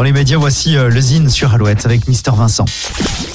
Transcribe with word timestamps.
Dans 0.00 0.04
les 0.04 0.12
médias, 0.12 0.38
voici 0.38 0.78
euh, 0.78 0.88
le 0.88 0.98
Zine 0.98 1.28
sur 1.28 1.52
Alouette 1.52 1.84
avec 1.84 2.08
Mister 2.08 2.30
Vincent. 2.34 2.64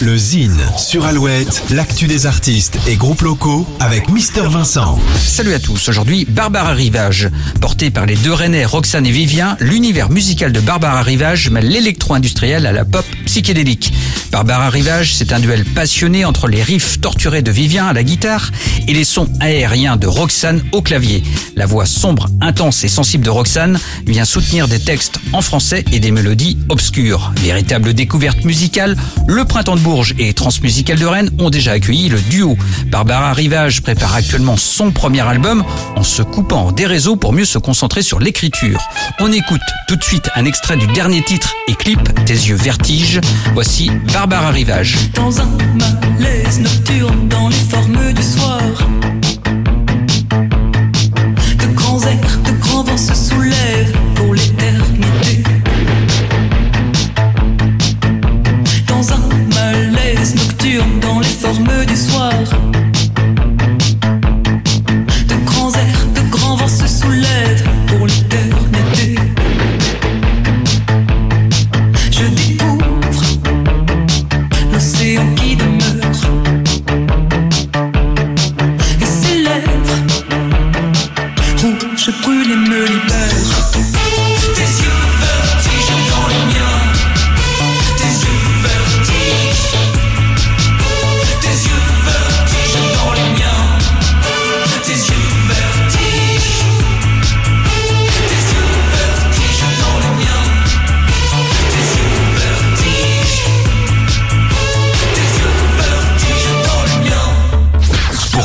Le 0.00 0.16
Zine 0.16 0.56
sur 0.78 1.04
Alouette, 1.04 1.62
l'actu 1.68 2.06
des 2.06 2.24
artistes 2.24 2.78
et 2.86 2.96
groupes 2.96 3.20
locaux 3.20 3.68
avec 3.80 4.08
Mister 4.08 4.44
Vincent. 4.48 4.98
Salut 5.14 5.52
à 5.52 5.58
tous, 5.58 5.90
aujourd'hui 5.90 6.24
Barbara 6.24 6.72
Rivage. 6.72 7.28
Porté 7.60 7.90
par 7.90 8.06
les 8.06 8.16
deux 8.16 8.32
Rennais 8.32 8.64
Roxane 8.64 9.04
et 9.04 9.10
Vivien, 9.10 9.58
l'univers 9.60 10.08
musical 10.08 10.52
de 10.52 10.60
Barbara 10.60 11.02
Rivage 11.02 11.50
mêle 11.50 11.68
l'électro-industriel 11.68 12.64
à 12.64 12.72
la 12.72 12.86
pop 12.86 13.04
psychédélique. 13.26 13.92
Barbara 14.34 14.68
Rivage, 14.68 15.14
c'est 15.14 15.32
un 15.32 15.38
duel 15.38 15.64
passionné 15.64 16.24
entre 16.24 16.48
les 16.48 16.60
riffs 16.60 17.00
torturés 17.00 17.40
de 17.40 17.52
Vivien 17.52 17.86
à 17.86 17.92
la 17.92 18.02
guitare 18.02 18.50
et 18.88 18.92
les 18.92 19.04
sons 19.04 19.28
aériens 19.38 19.96
de 19.96 20.08
Roxane 20.08 20.60
au 20.72 20.82
clavier. 20.82 21.22
La 21.54 21.66
voix 21.66 21.86
sombre, 21.86 22.26
intense 22.40 22.82
et 22.82 22.88
sensible 22.88 23.24
de 23.24 23.30
Roxane 23.30 23.78
vient 24.04 24.24
soutenir 24.24 24.66
des 24.66 24.80
textes 24.80 25.20
en 25.32 25.40
français 25.40 25.84
et 25.92 26.00
des 26.00 26.10
mélodies 26.10 26.58
obscures. 26.68 27.32
Véritable 27.42 27.94
découverte 27.94 28.44
musicale, 28.44 28.96
le 29.28 29.44
Printemps 29.44 29.76
de 29.76 29.80
Bourges 29.80 30.16
et 30.18 30.34
Transmusical 30.34 30.98
de 30.98 31.06
Rennes 31.06 31.30
ont 31.38 31.50
déjà 31.50 31.70
accueilli 31.70 32.08
le 32.08 32.18
duo. 32.18 32.58
Barbara 32.86 33.34
Rivage 33.34 33.82
prépare 33.82 34.16
actuellement 34.16 34.56
son 34.56 34.90
premier 34.90 35.20
album 35.20 35.62
en 35.94 36.02
se 36.02 36.22
coupant 36.22 36.72
des 36.72 36.86
réseaux 36.86 37.14
pour 37.14 37.32
mieux 37.32 37.44
se 37.44 37.58
concentrer 37.58 38.02
sur 38.02 38.18
l'écriture. 38.18 38.80
On 39.20 39.30
écoute 39.30 39.60
tout 39.86 39.94
de 39.94 40.02
suite 40.02 40.28
un 40.34 40.44
extrait 40.44 40.76
du 40.76 40.88
dernier 40.88 41.22
titre 41.22 41.54
et 41.68 41.76
clip 41.76 42.00
Tes 42.26 42.34
yeux 42.34 42.56
vertige. 42.56 43.20
Voici 43.54 43.92
Dans 44.26 45.38
un 45.38 45.48
malaise 45.74 46.58
nocturne 46.58 47.28
dans 47.28 47.48
les 47.50 47.56
formes 47.56 48.12
du 48.14 48.22
soir. 48.22 48.62
De 51.58 51.66
grands 51.74 52.00
airs, 52.00 52.38
de 52.42 52.52
grands 52.58 52.84
vents 52.84 52.96
se 52.96 53.14
soulèvent 53.14 53.94
pour 54.14 54.32
l'éternité. 54.32 55.44
Dans 58.88 59.12
un 59.12 59.20
malaise 59.54 60.34
nocturne 60.34 61.00
dans 61.00 61.20
les 61.20 61.28
formes 61.28 61.84
du 61.86 61.96
soir. 61.96 62.32
Qui 75.36 75.52
et 79.00 79.06
ses 79.06 79.38
lèvres 79.38 79.98
rouges 81.60 82.10
brûlées 82.22 82.56
me 82.56 82.84
libèrent. 82.86 83.64